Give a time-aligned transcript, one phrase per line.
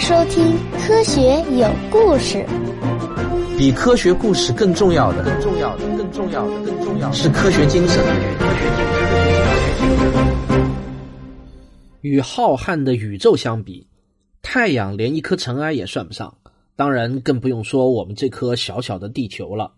[0.00, 0.42] 收听
[0.78, 1.20] 《科学
[1.58, 2.38] 有故事》。
[3.58, 8.02] 比科学故事更重要的，更重要的，更重要的，更重要的是科学精神。
[12.00, 13.86] 与浩瀚的宇宙相比，
[14.40, 16.34] 太阳连一颗尘埃也算不上。
[16.76, 19.74] 当然，更不用说我们这颗小小的地球了。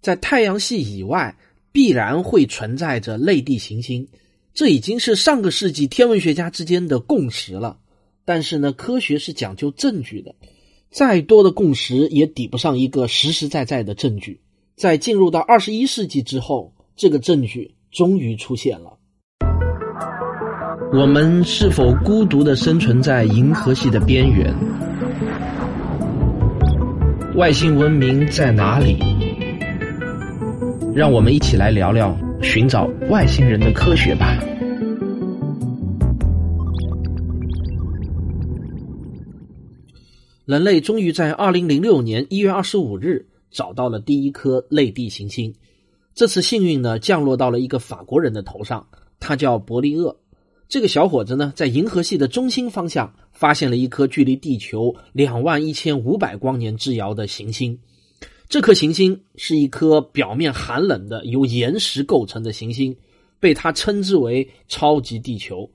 [0.00, 1.36] 在太阳系以外，
[1.70, 4.08] 必然会存在着类地行星，
[4.52, 7.78] 这已经是上个世纪天文学家之间的共识了。
[8.24, 10.34] 但是呢，科学是讲究证据的，
[10.90, 14.40] 再多的共识也抵不上一个实实在在的证据。
[14.76, 18.98] 在进入到二十一世纪之后，这个证据终于出现了。
[20.92, 24.54] 我们是否孤独的生存在银河系的边缘？
[27.34, 28.98] 外星文明在哪里？
[30.94, 34.38] 让我们一起来聊聊寻找外星人的科学吧。
[40.44, 45.54] 人类终于在二零零六年一月二十五日找到了第一颗类地行星。
[46.14, 48.84] 这次幸运呢，降落到了一个法国人的头上，
[49.20, 50.18] 他叫伯利厄。
[50.68, 57.78] 这个小伙子呢，在银河系的中心方向发现了一颗距离地球两万一千五百光年之遥的行星。
[58.48, 62.96] 这颗行星是一颗表面寒冷的由岩石构成的行星，
[63.38, 65.70] 被他称之为“超级地球”。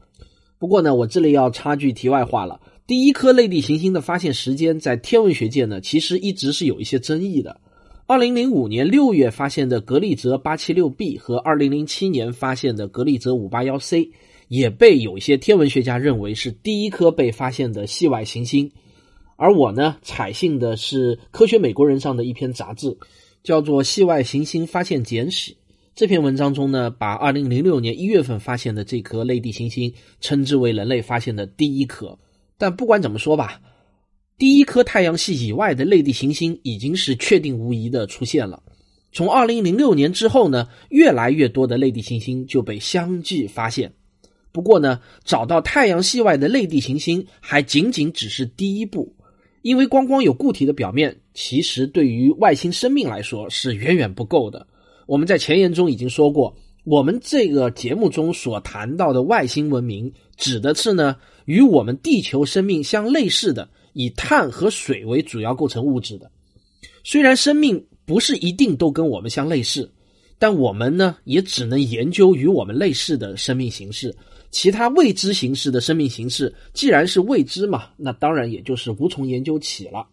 [0.60, 2.60] 不过呢，我这里要插句题外话了。
[2.88, 7.60] 第一颗类地行星的发现时间，在天文学界呢，其实一直是有一些争议的。
[8.06, 14.10] 二零零五年六月发现的格利泽八七六 b 和二零零七年发现的格利泽五八幺 c，
[14.48, 18.72] 也被有一些天文学家认为是第一颗被发现的系外行星。
[19.36, 22.98] 而我呢，采信的是《科学美国人》上的一篇杂志，
[23.44, 25.52] 叫做《系外行星发现简史》。
[25.94, 32.18] 这篇文章中呢，把二零零六年一月份发现的这颗类地行星称之为人类发现的第一颗。
[32.58, 33.62] 但不管怎么说吧，
[34.38, 38.62] 第一颗太阳系以外的类地行星已经是确定无疑的出现了。
[39.12, 43.94] 从二零零六年之后呢，越来越多的类地行星就被相继发现。
[44.52, 49.16] 不过呢，找到太阳系外的类地行星还仅仅只是第一步，
[49.62, 54.68] 因为光光有固体的表面，其实对于外星生命来说是远远不够的。
[55.06, 56.56] 我们在前言中已经说过，
[56.88, 61.18] 我们这个节目中所谈到的外星文明，指的是呢。
[61.44, 66.30] 与我们地球生命相类似的，以碳和水为主要构成物质的。
[67.06, 69.90] 虽然生命不是一定都跟我们相类似，
[70.40, 74.16] 但我们呢也只能研究与我们类似的生命形式。
[74.52, 80.06] 其他未知形式的生命形式，既然是未知嘛，那当然也就是无从研究起了。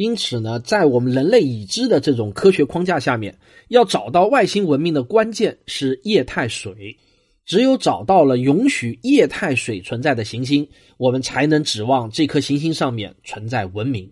[0.00, 3.38] 因此呢，在我们人类已知的这种科学框架下面，
[3.68, 6.96] 要找到外星文明的关键是液态水。
[7.44, 10.66] 只有找到了允许液态水存在的行星，
[10.96, 14.10] 我们才能指望这颗行星上面存在文明。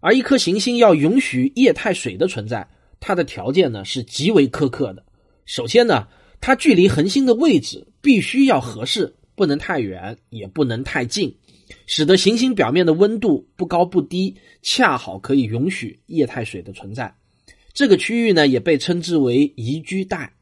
[0.00, 2.66] 而一颗行星要允许液态水的存在，
[2.98, 5.04] 它的条件呢是极为苛刻的。
[5.44, 6.08] 首先呢，
[6.40, 11.36] 它距离恒星的位置必须要合适，不能太远，也不能太近，
[11.86, 17.14] 使得行星表面的温度不高不低，恰好可以允许液态水的存在。
[17.72, 20.34] 这个区域呢，也被称之为宜居带。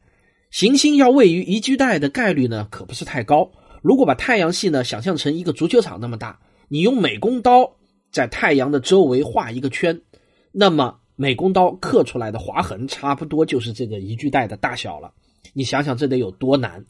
[0.49, 3.51] 行星要位于宜居带的概率呢，可不是太高。
[3.81, 7.75] 如果把太阳系呢想象成一个足球场那么大，你用美工刀
[8.11, 10.01] 在太阳的周围画一个圈，
[10.51, 15.13] 那么美工刀刻出来的划痕差不多就是这个宜居带的大小了。
[15.53, 16.85] 你想想这得有多难？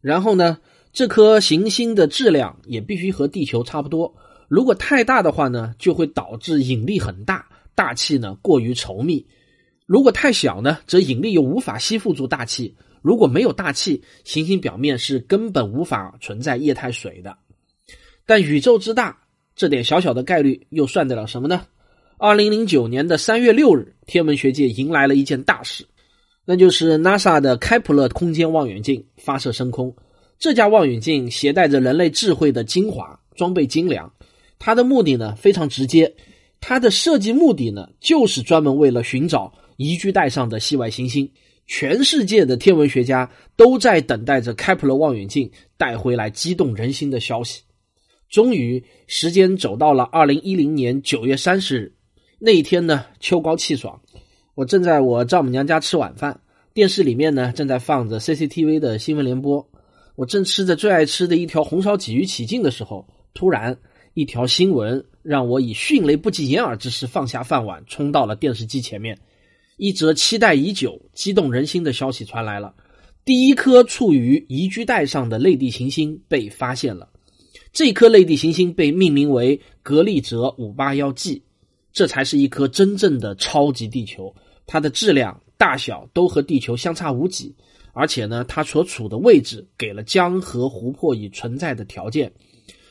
[0.00, 0.58] 然后呢，
[0.94, 4.14] 这颗行星的质量也必须和地球差不多。
[4.46, 7.44] 如果太大的话呢，就会导致引力很大，
[7.74, 9.26] 大气呢过于稠密；
[9.86, 12.76] 如果太小呢，则引力又无法吸附住大气。
[13.02, 17.36] 如果没有大气，行星表面是根本无法存在液态水的。
[18.24, 19.18] 但宇宙之大，
[19.56, 21.66] 这点小小的概率又算得了什么呢？
[22.18, 25.84] 二零零九年的三月六日，天文学界迎来了一件大事，
[26.44, 29.92] 那就是 NASA 的开普勒空间望远镜发射升空。
[30.38, 34.12] 这架望远镜携带着人类智慧的精华，装备精良。
[34.58, 36.14] 它的目的呢非常直接，
[36.60, 41.30] 它的设计目的呢就是专门为了寻找宜居带上的系外行星。
[41.66, 47.62] 全世界的天文学家都在等待着开普勒望远镜带回来激动人心的消息。
[48.28, 51.94] 终于，时间走到了二零一零年九月三十日
[52.38, 53.98] 那一天呢，秋高气爽，
[54.54, 56.40] 我正在我丈母娘家吃晚饭，
[56.74, 59.66] 电视里面呢正在放着 CCTV 的新闻联播。
[60.16, 63.76] 我正吃着最爱吃的一条红烧鲫鱼起劲的时候，突然
[64.14, 69.18] 一条新闻让我以迅雷不及掩耳之势放下饭碗，冲到了电视机前面。
[69.76, 72.72] 一则期待已久、激动人心的消息传来了：
[73.24, 77.08] 第一颗处于宜居带上的类地行星被发现了。
[77.72, 81.42] 这颗类地行星被命名为格利泽五八幺 G，
[81.92, 84.32] 这才是一颗真正的超级地球。
[84.64, 87.52] 它的质量、大小都和地球相差无几，
[87.94, 92.30] 而且呢，它所处的位置给了江河湖泊以存在的条件。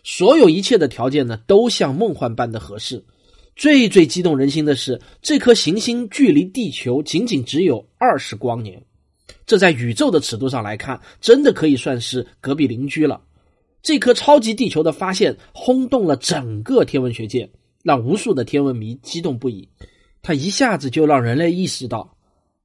[0.03, 3.05] 所有一切的条件呢，都像梦幻般的合适。
[3.55, 8.83] 最最激动人心的是，这颗行星距离地球仅仅只有二十光年，
[9.45, 13.21] 这在宇宙的尺度上来看，真的可以算是隔壁邻居了。
[13.83, 17.51] 这颗超级地球的发现轰动了整个天文学界，
[17.83, 19.69] 让无数的天文迷激动不已。
[20.21, 22.12] 它一下子就让人类意识到，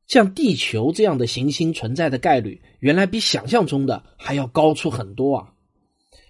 [0.09, 5.53] 像地球这样的行星存在的概率，原来比想象中的还要高出很多啊！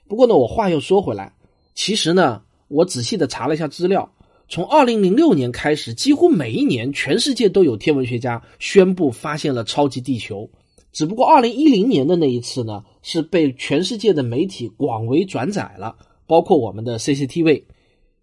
[0.09, 1.33] 不过呢，我话又说回来，
[1.77, 4.13] 其实呢，我仔细的查了一下资料，
[4.49, 10.51] 从二零零六年开始，几乎每一年，全世界都有天文学家宣布发现了超级地球。
[10.91, 15.95] 只不过二零一零年的那一次呢，是被全世界的媒体广为转载了，
[16.27, 17.63] 包括我们的 CCTV。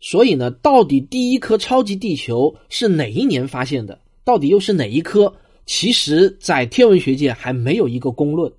[0.01, 4.01] 所以呢，到底第一颗超级地球是哪一年发现的？
[4.25, 5.33] 到底又是哪一颗？
[5.65, 8.51] 其实，在天文学界还没有一个公论。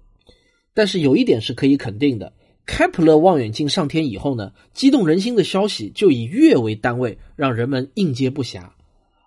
[0.75, 2.33] 但是有一点是可以肯定的：
[2.67, 8.63] 开普勒望远镜上天以后呢，激动人心的消息就以月为单位，让人们应接不暇。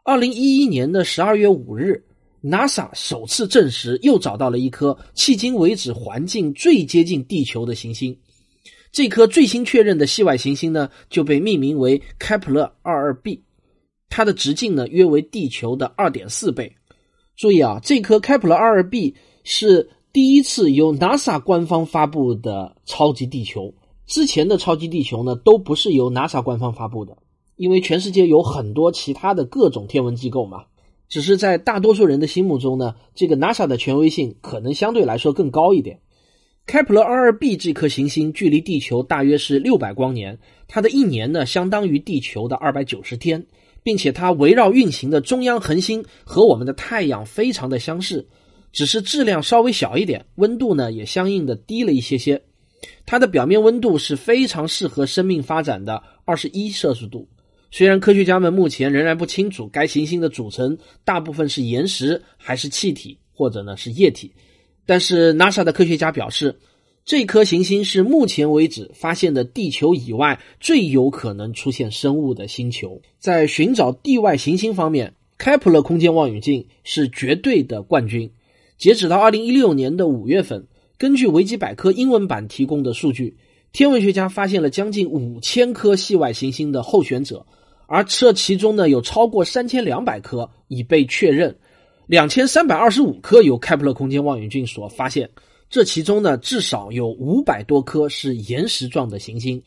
[0.03, 2.03] 二零一一年的十二月五日。
[2.41, 8.17] NASA 首次证实，又找到了一颗迄今为止环境最接近地球的行星。
[8.93, 13.43] 这颗最新确认的系外行星呢，就被命名为开普勒二二 b，
[14.07, 16.73] 它的直径呢约为地球的二点四倍。
[17.39, 19.15] 注意啊，这颗开普勒二二 b
[19.45, 23.73] 是第一次由 NASA 官方发布的超级地球。
[24.05, 27.17] 之前的超级地球呢，都不是由 NASA 官方发布的，
[27.55, 30.65] 因为全世界有很多其他的各种天文机构嘛。
[31.07, 36.01] 只是在大多数人的心目中呢，这个 NASA 的权威性可能相对来说更高一点。
[36.65, 40.37] 开普勒二二 b 这颗行星距离地球大约是六百光年，
[40.67, 43.47] 它的一年呢相当于地球的二百九十天，
[43.83, 48.27] 并且它围绕运行的中央恒星和我们的太阳非常的相似，
[48.71, 52.41] 只是质量稍微小一点，温度呢也相应的低了一些些。
[53.05, 57.27] 它的表面温度是非常适合生命发展的二十一摄氏度。
[57.71, 64.33] 虽然科学家们目前仍然不清楚该行星的组成大部分是岩石还是气体或者呢是液体，
[64.85, 66.59] 但是 NASA 的科学家表示，
[67.09, 73.01] 这颗行星是目前为止发现的地球以外最有可能出现生物的星球。
[73.17, 78.29] 在寻找地外行星方面，开普勒空间望远镜是绝对的冠军。
[78.77, 80.67] 截止到二零一六年的五月份，
[80.99, 83.35] 根据维基百科英文版提供的数据，
[83.73, 87.43] 天文学家发现了将近五千颗系外行星的候选者。
[87.87, 91.57] 而这其中呢，有超过三千两百颗已被确认，
[92.05, 95.31] 两千三百二十五颗由开普勒空间望远镜所发现。
[95.69, 99.61] 这其中呢，至少有五百多颗是岩石状的行星，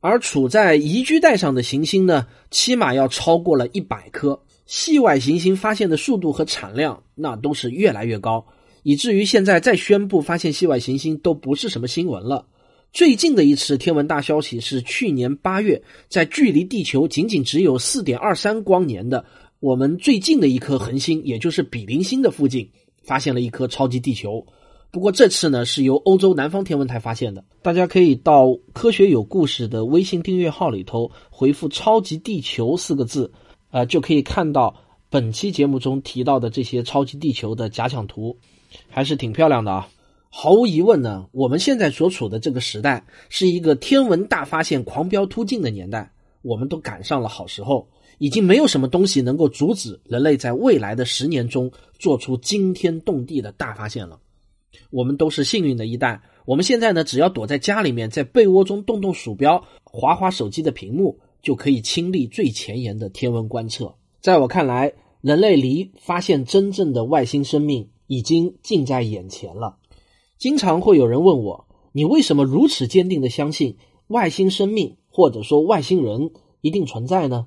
[0.00, 4.40] 而处在宜居带上的行星呢，起码要超过了一百颗。
[4.66, 8.46] 系外行星发现的速度和产量，那都是越来越高，
[8.82, 12.46] 以至于现在再宣布发现系外行星都不是什么新闻了。
[12.92, 19.24] 最近的一次天文大消息是去年八月，在距离地球仅仅只有四点二三光年的
[19.58, 22.70] 我们最近的一颗恒星，也就是比邻星的附近，
[23.02, 24.46] 发现了一颗超级地球。
[24.90, 27.44] 不过这次呢，是由欧洲南方天文台发现的。
[27.60, 33.30] 大家可以到“科学有故事”的微信订阅号里头回复“超级地球”四个字，
[33.70, 34.74] 呃，就可以看到
[35.10, 38.38] 本期节目中提到的这些超级地球的假想图，
[38.88, 39.88] 还是挺漂亮的啊。
[40.30, 54.18] 毫无疑问呢，我们现在所处的这个时代是一个天文大发现狂飙突进的年代，我们都赶上了好时候，已经没有什么东西能够阻止人类在未来的十年中做出惊天动地的大发现了。
[54.90, 63.94] 我们都是幸运的一代，我们现在呢，只要躲在家里面，在被窝中动动鼠标，划划手机的屏幕，就可以亲历最前沿的天文观测。
[64.20, 69.76] 在我看来，人类离发现真正的外星生命已经近在眼前了。
[70.38, 76.30] 经常会有人问我：“你为什么如此坚定的相信外星生命或者说外星人
[76.60, 77.46] 一定存在呢？”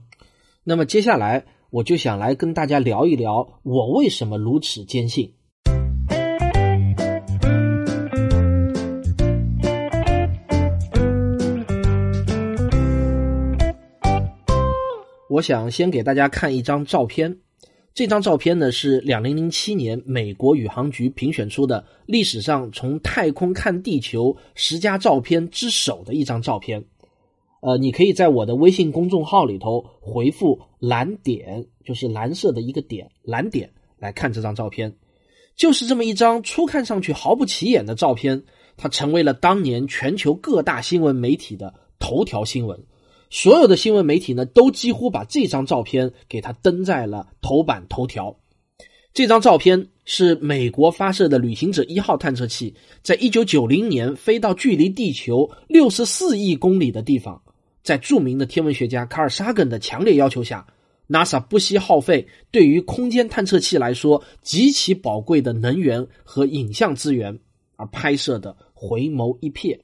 [0.63, 5.33] 那么接下来我就想来跟大家聊一聊我为什么如此坚信。
[15.41, 17.36] 我想先给大家看一张照片。
[17.95, 26.86] 这张照片呢是两零零七年美国宇航局评选出的历史上从太空看地球十佳照片之首的一张照片。
[27.63, 34.95] 呃，你可以在我的微信公众号里头回复“蓝点”，就是蓝色的一个点，蓝点来看这张照片。
[35.55, 38.43] 就是这么一张初看上去毫不起眼的照片，
[38.77, 42.79] 它成为了当年全球各大新闻媒体的头条新闻。
[43.33, 48.38] 所有的新闻媒体呢，都几乎把这张照片给它登在了头版头条。
[49.13, 57.41] 这张照片是美国发射的旅行者一号探测器，在一九九零年飞到距离地球六十四亿公里的地方，
[57.81, 60.67] 在著名的天文学家卡尔沙根的强烈要求下
[61.07, 67.39] ，NASA 不惜耗费对于空间探测器来说极其宝贵的能源和影像资源
[67.77, 69.79] 而拍摄的回眸一瞥。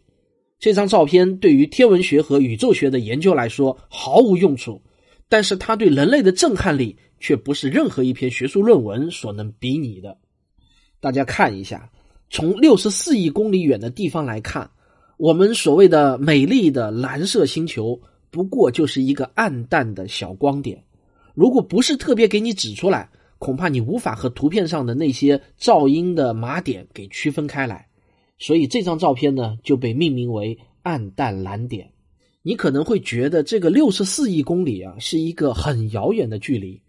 [0.60, 4.82] 这张照片对于天文学和宇宙学的研究来说毫无用处，
[5.30, 10.18] 但是它对人类的震撼力却不是任何一篇学术论文所能比拟的。
[11.00, 11.92] 大家看一下，
[12.32, 14.72] 从六十四亿公里远的地方来看，
[15.18, 20.84] 我们所谓的美丽的蓝色星球，不过就是一个暗淡的小光点。
[21.36, 27.88] 如果不是特别给你指出来，恐怕你无法和图片上的那些噪音的麻点给区分开来。
[28.40, 31.92] 所以这张照片呢就被命名为暗淡蓝点。
[32.44, 36.82] 你可能会觉得这个六十四亿公里啊是一个很遥远的距离，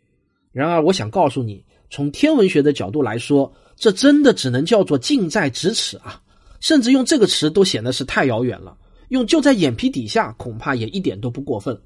[0.53, 6.23] 然而我想告诉你，从天文学的角度来说，这真的只能叫做近在咫尺啊！
[6.61, 8.77] 甚至用这个词都显得是太遥远了，
[9.09, 11.81] 用就在眼皮底下恐怕也一点都不过分。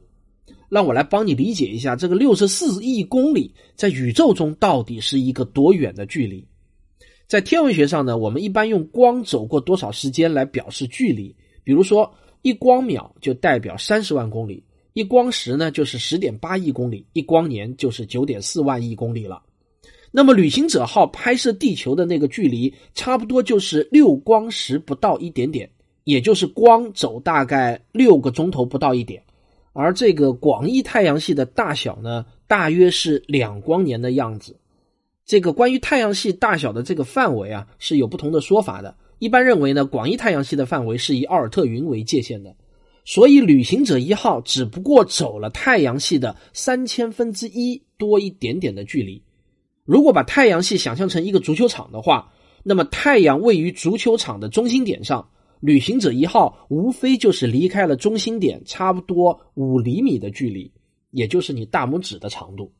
[0.68, 6.46] 让我来帮你理解一下，这个六十四亿公里在宇宙中到底是一个多远的距离。
[7.32, 11.34] 在天文学上呢，我们一般用光走过多少时间来表示距离。
[11.64, 12.12] 比如说，
[12.42, 14.62] 一光秒就代表三十万公里，
[14.92, 19.42] 一光时呢就是十点八亿公里，一光年就是九点四万亿公里了。
[20.10, 25.66] 那么，旅行者号拍摄地球的那个距离，差不多就是六光时不到一点点，
[26.04, 29.22] 也就是光走大概六个钟头不到一点。
[29.72, 34.54] 而这个广义太阳系的大小呢，大约是两光年的样子。
[35.32, 38.94] 这个关于太阳系大小的这个范围啊，是有不同的说法的。
[39.18, 42.54] 一般认为呢，广义太阳系的范围是以奥尔特云为界限的，
[43.06, 49.22] 所以旅行者一号只不过走了太阳系的三千分之一多一点点的距离。
[49.86, 52.30] 如果把太阳系想象成一个足球场的话，
[52.62, 55.26] 那么太阳位于足球场的中心点上，
[55.60, 60.70] 旅行者一号无非就是离开了中心点差不多五厘米的距离，
[61.10, 62.70] 也就是你大拇指的长度。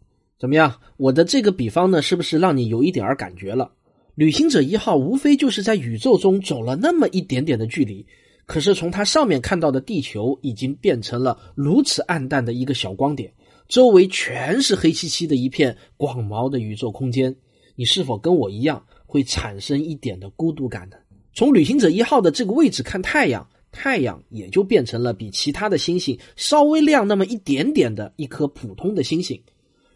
[0.42, 0.75] 怎么样？
[0.96, 3.70] 我的这个比方呢，是不是让你有一点儿感觉了？
[4.16, 8.04] 旅行者一号无非就是在宇宙中走了那么一点点的距离，
[8.44, 13.32] 可是从它上面看到的地球已经变成了如此暗淡的一个小光点，
[13.68, 17.32] 周围全是黑漆漆的一片广袤的宇宙空间。
[17.76, 20.96] 你是否跟我一样会产生一点的孤独感呢？
[21.32, 29.40] 从旅行者一号的这个位置看太阳，太阳也就变成了比其他的星星稍微亮那么一点点的一颗普通的星星。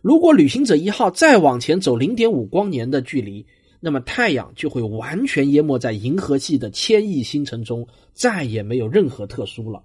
[0.06, 3.44] 如果旅行者一号再往前走零点五光年的距离，
[3.80, 9.82] 那么太阳就会完全淹没在银河系的千亿星辰中，再也没有任何特殊了。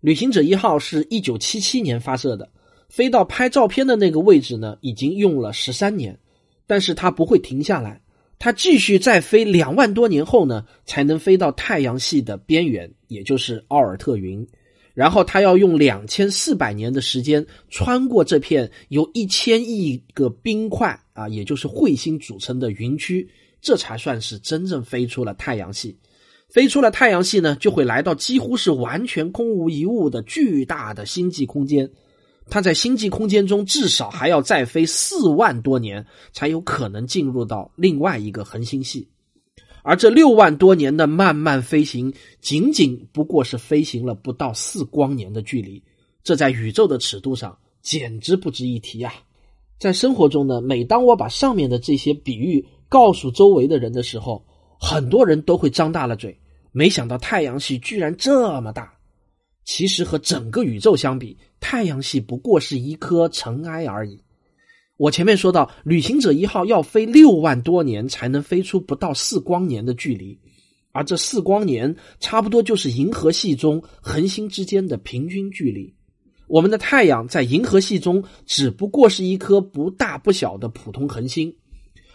[0.00, 2.50] 旅行者一号是一九七七年发射的，
[2.88, 6.18] 飞到拍照片的那个位置呢，已经用了十三年，
[6.66, 8.02] 但是它不会停下来，
[8.40, 14.44] 它继续再飞两万多年后呢，才能飞到太阳系的边缘，也就是奥尔特云。
[14.94, 23.28] 然后他要用两千四百年的时间穿过这片由一千亿个冰块啊，也就是彗星组成的云区，
[23.60, 25.96] 这才算是真正飞出了太阳系。
[26.48, 31.88] 飞出了太阳系呢，就会来到几乎是完全空无一物的巨大的星际空间。
[32.48, 39.08] 它在星际空间中至少还要再飞四万多年，才有可能进入到另外一个恒星系。
[39.82, 45.82] 而这六万多年的漫漫飞行，仅仅不过是飞行了不到四光年的距离，
[46.22, 49.12] 这在宇宙的尺度上简直不值一提啊！
[49.78, 54.44] 在生活中呢，每当我把上面的这些比喻告诉周围的人的时候，
[54.78, 56.38] 很多人都会张大了嘴。
[56.72, 58.94] 没想到太阳系居然这么大，
[59.64, 64.20] 其实和整个宇宙相比，太阳系不过是一颗尘埃而已。
[65.00, 70.38] 我前面说到，旅行者一号要飞六万多年才能飞出不到四光年的距离，
[70.92, 75.90] 而这四光年差不多就是银河系中恒星之间的平均距离。
[76.48, 81.50] 我们的太阳在银河系中只不过是一颗不大不小的普通恒星，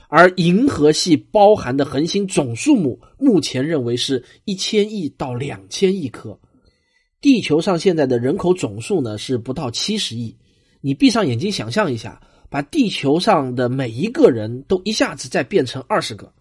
[0.07, 6.39] 而银河系包含的恒星总数目目前认为是一千亿到两千亿颗。
[7.19, 10.37] 地球上现在的人口总数呢是不到七十亿，
[10.81, 12.21] 你闭上眼睛想象一下。
[12.49, 16.31] 把地球上的每一个人都一下子再变成二十个，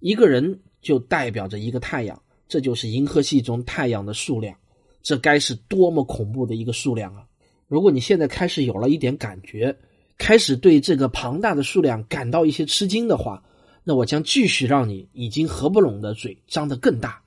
[0.00, 4.56] 一个人就代表着一个太阳，这就是银河系中太阳的数量，
[5.02, 7.24] 这该是多么恐怖的一个数量啊！
[7.68, 9.74] 如果你现在开始有了一点感觉，
[10.18, 13.42] 开始对这个庞大的数量感到一些吃惊的话，
[13.82, 17.22] 那我将继续让你已经合不拢的嘴张得更大。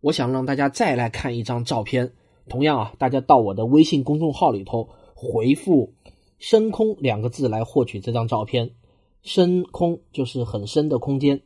[0.00, 2.12] 我想让大家再来看一张照片，
[2.48, 5.92] 同样啊，大家到我的微信公众号里头回复
[6.38, 8.70] “深空”两个字来获取这张照片。
[9.22, 11.40] 深空就是很深的空间。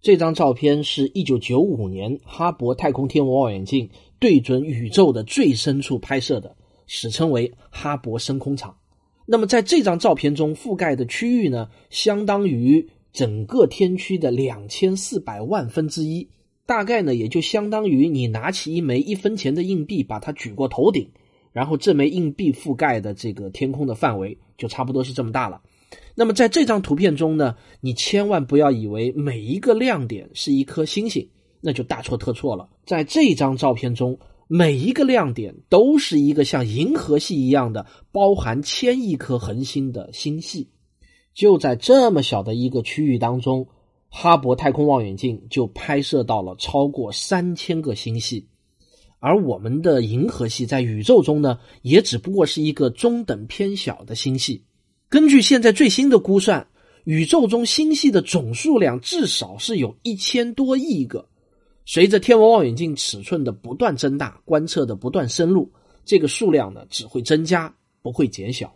[0.00, 6.56] 这张照片是一九九五年哈勃太空天文望远镜对准宇宙的最深处拍摄的，
[6.86, 8.76] 史称为哈勃深空场。
[9.26, 16.28] 那么在这张照片中覆盖的区域呢，相当于整个天区的两千四百万分之一，
[16.64, 21.10] 大概呢也就相当于你拿起一枚一分钱的硬币，把它举过头顶，
[21.52, 25.60] 然后这枚硬币覆盖的这个天空的范围就差不多是这么大了。
[26.14, 31.28] 那么在这张图片中呢，你千万不要以为每一个亮点是一颗星星，
[31.60, 32.68] 那就大错特错了。
[32.84, 40.68] 在这张照片中，每一个亮点都是一个像银河系一样的包含千亿颗恒星的星系。
[41.34, 43.66] 就在这么小的一个区域当中，
[44.08, 48.46] 哈勃太空望远镜就拍摄到了超过三千个星系，
[49.20, 54.64] 而我们的银河系在宇宙中呢，也只不过是一个中等偏小的星系。
[55.08, 56.66] 根据现在最新的估算，
[57.04, 61.28] 宇宙中星系的总数量至少是有一千多亿个。
[61.84, 65.70] 随着天文望远镜尺寸的不断增大，观测的不断深入，
[66.04, 68.74] 这个数量呢只会增加，不会减小。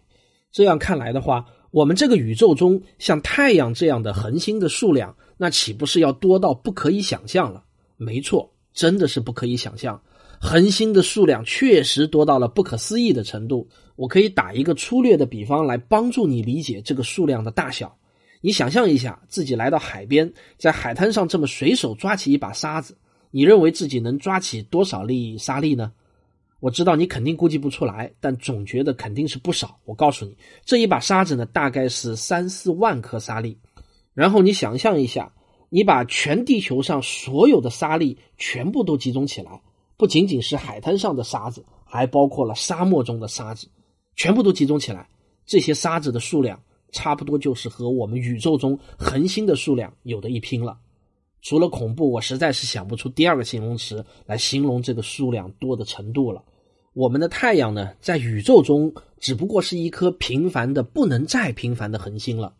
[0.52, 7.64] 这样看来的话，我们这个宇宙中像太阳这样的恒星的数量，那岂不是要多到不可以想象了？
[7.96, 10.02] 没错，真的是不可以想象。
[10.46, 13.66] 恒星的数量确实多到了不可思议的程度。
[13.96, 17.96] 我可以打一个粗略的比方来帮助你理解这个数量的大小。
[18.42, 22.94] 你想象一下，自己来到海边，在海滩上这么随手抓起一把沙子，
[23.30, 25.90] 你认为自己能抓起多少粒沙粒呢？
[26.60, 29.78] 我知道你肯定估计不出来，但总觉得肯定是不少。
[29.86, 33.56] 我告诉你，这一把沙子呢，大概是三四万颗沙粒。
[34.12, 35.32] 然后你想象一下，
[35.70, 39.62] 你把全地球上所有的沙粒全部都集中起来。
[40.04, 43.66] 不仅仅是海滩上的沙子，还包括了沙漠中的沙子，
[44.16, 45.09] 全部都集中起来，
[45.46, 46.61] 这些沙子的数量
[46.92, 50.76] 差不多就是和我们宇宙中恒星的数量有的一拼了。
[51.40, 56.44] 除了恐怖，我实在是想不出第二个形容词来形容这个数量多的程度了。
[56.92, 62.55] 我们的太阳呢，在宇宙中只不过是一颗平凡的不能再平凡的恒星了。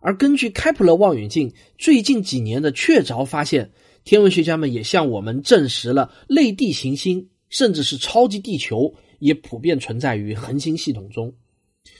[0.00, 3.70] 而根据开普勒望远镜最近几年的确凿发现。
[4.06, 11.34] 天文学家们也向我们证实了类地行星，甚至是超级地球，也普遍存在于恒星系统中。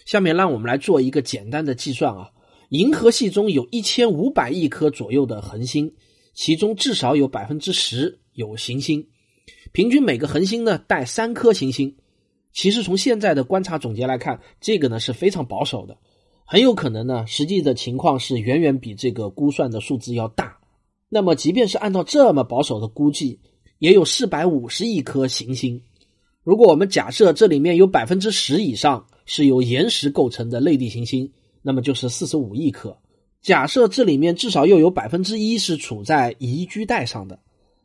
[0.05, 2.31] 下面让我们来做一个简单的计算啊，
[2.69, 5.92] 银河系中有一千五百亿颗左右的恒星，
[6.33, 9.05] 其中至少有百分之十有行星，
[9.73, 11.97] 平均每个恒星呢带三颗行星。
[12.53, 15.99] 其实从现在的观察总结来看，这个呢是非常保守的，
[16.45, 20.57] 很有可能呢实际的情况是远远比这个估算的数字要大。
[21.09, 23.38] 那么，即便是按照这么保守的估计，
[23.79, 25.81] 也有四百五十亿颗行星。
[26.42, 32.97] 如果我们假设这里面有百分之十以上是由岩石构成的类地行星，那么就是四十五亿颗。
[33.40, 37.38] 假设这里面至少又有百分之一是处在宜居带上的，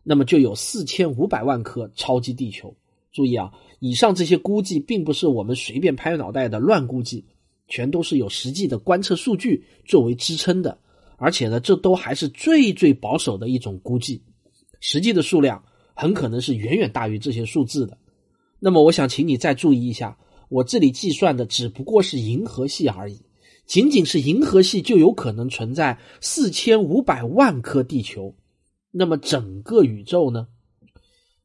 [0.04, 2.76] 那么就有四千五百万颗超级地球。
[3.12, 7.24] 注意啊，以上这些估计并不是我们随便拍脑袋的乱估计，
[7.68, 10.78] 全都是有实际的观测数据作为支撑的。
[11.24, 14.24] 而且呢，这都还是最最保守的一种估计，
[14.80, 17.96] 实际的数量很可能是远远大于这些数字的。
[18.60, 20.18] 那么，我想请你再注意一下，
[20.50, 23.22] 我这里计算的只不过是银河系而已，
[23.68, 28.36] 仅仅是银河系就有可能存在四千五百万颗地球。
[28.90, 30.48] 那么，整个宇宙呢？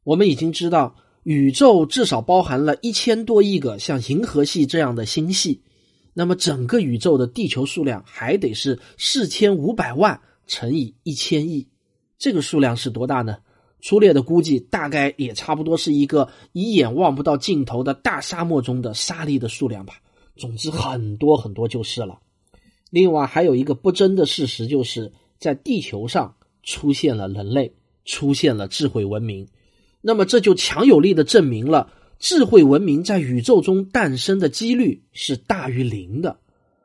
[0.05, 5.61] 我们已经知道，宇宙至少包含了一千多亿个像银河系这样的星系。
[6.19, 11.69] 那么整个宇宙的地球数量还得是四千五百万乘以一千亿，
[12.17, 13.37] 这个数量是多大呢？
[13.83, 20.01] 粗略的估计，大概也差不多是一个一眼望不到尽头的大沙漠中的沙粒的数量吧。
[20.37, 22.19] 总之，很多很多就是了。
[22.89, 27.75] 另外，还有一个不争的事实，就是在地球上出现了人类，
[28.07, 29.47] 出现了智慧文明。
[30.01, 31.93] 那么，这就强有力的证明了。
[32.19, 36.39] 智慧文明在宇宙中诞生的几率是大于零的，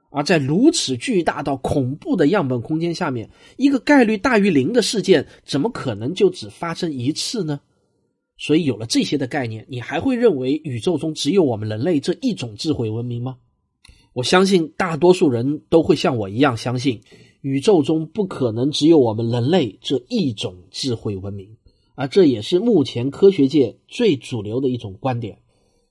[0.09, 7.61] 而在如此巨大到恐怖的样本空间下面，一个概率大于零的事件怎么可能就只发生一次呢？
[8.37, 13.37] 所以有了这些的概念，你还会认为宇宙中只有我们人类这一种智慧文明吗？
[14.13, 16.99] 我相信大多数人都会像我一样相信，
[17.41, 21.55] 宇宙中不可能只有我们人类这一种智慧文明。
[22.01, 25.37] 而这也是目前科学界最主流的一种观点。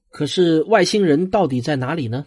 [0.08, 2.26] 可是外星人到底在哪里呢？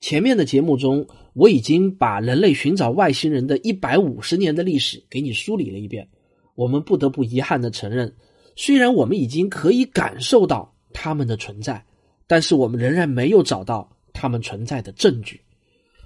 [0.00, 6.08] 前面的节目中，我已经把人类寻找外星人的一百五十年的历史给你梳理了一遍。
[6.54, 8.10] 我们不得不遗憾的承认，
[8.56, 11.84] 虽然我们已经可以感受到他们的存在，
[12.26, 15.42] 但是我们仍然没有找到他们存在的证据。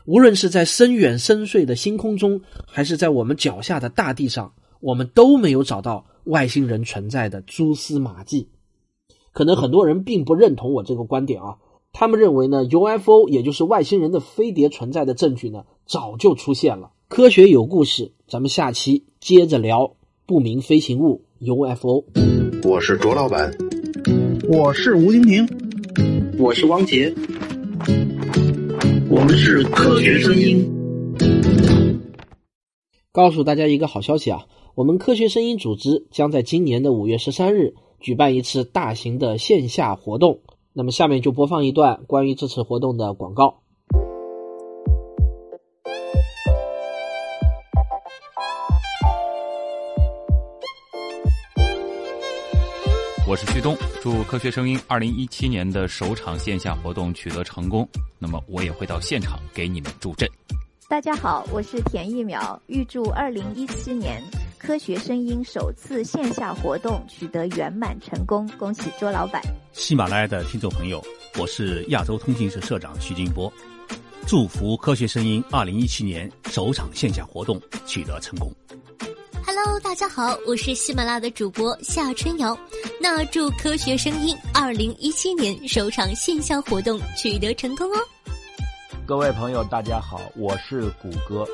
[0.04, 8.48] 无论是在深远深邃的星空中，还是在我们脚下的大地上，我们都没有找到外星人存在的蛛丝马迹。
[9.32, 11.56] 可能很多人并不认同我这个观点啊，
[11.92, 16.90] 他们认为呢，UFO 也就是外星人的飞碟存在的证据呢，早就出现了。
[17.08, 22.04] 科学有故事，咱们下期接着聊不明飞行物 UFO。
[22.62, 23.52] 我是卓老板，
[24.48, 25.46] 我是吴婷婷，
[26.38, 27.12] 我是汪杰。
[29.08, 30.64] 我们是科学声音。
[33.14, 40.40] 告诉大家一个好消息啊，我们科学声音组织将在今年的五月十三日举办一次大型的线下活动。
[40.72, 43.60] 那么下面就播放一段关于这次活动的广告。
[53.28, 57.88] 我是旭东，祝科学声音二零一七年的首场线下活动取得成功。
[58.18, 60.28] 那么我也会到现场给你们助阵。
[60.94, 64.22] 大家好，我是田一苗，预祝二零一七年
[64.56, 69.42] 科学声音首次线下活动取得圆满成功，恭喜周老板。
[69.72, 71.04] 喜马拉雅的听众朋友，
[71.36, 73.52] 我是亚洲通信社社长徐金波，
[74.24, 78.48] 祝福科学声音二零一七年首场线下活动取得成功。
[79.44, 82.56] Hello，大家好，我是喜马拉雅的主播夏春瑶。
[83.00, 87.98] 那祝科学声音二零一七年首场线下活动取得成功哦！
[89.06, 91.46] 各位朋友，大家好，我是谷歌，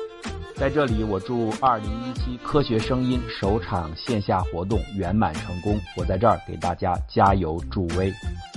[0.55, 5.77] 在这里我祝二零一七科学声音首场线下活动圆满成功。
[5.97, 8.09] 我在这儿给大家加油助威。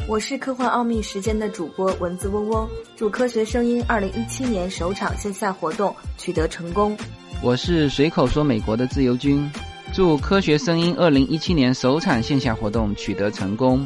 [0.06, 6.96] 我是科幻奥秘时间的主播文字嗡嗡，祝科学声音二零一七年首场线下活动取得成功。
[7.42, 9.50] 我是随口说美国的自由军，
[9.92, 13.84] 祝科学声音二零一七年首场线下活动取得成功。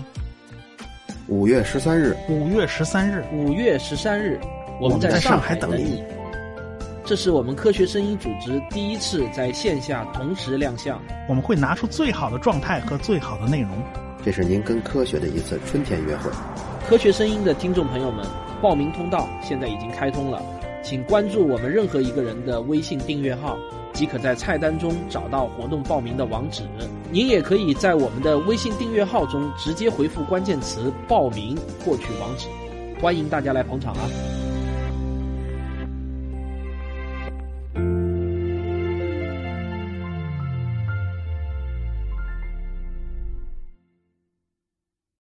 [1.28, 4.38] 五月十三日，五月十三日，五月十三日，
[4.80, 6.02] 我们在上海等你。
[7.04, 13.70] 这是我们科学声音组织第一次在线下同时亮相，我们会拿出最好的状态和最好的内容。
[14.24, 16.30] 这是您跟科学的一次春天约会。
[16.86, 18.26] 科学声音的听众朋友们，
[18.60, 20.42] 报名通道现在已经开通了。
[20.82, 23.56] 请关注我们任何一个人的微信订阅号，
[23.92, 26.62] 即可在菜单中找到活动报名的网址。
[27.10, 32.46] 您也可以在我们的微信订阅号中直接回复关键词“报名”获取网址。
[33.00, 34.47] 欢迎大家来捧场啊！